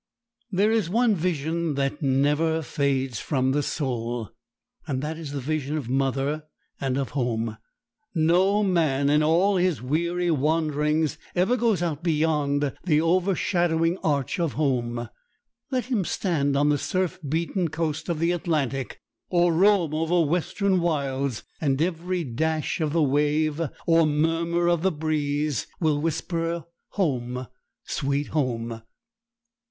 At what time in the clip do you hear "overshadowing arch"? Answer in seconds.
12.99-14.39